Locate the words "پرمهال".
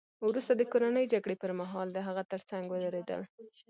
1.43-1.87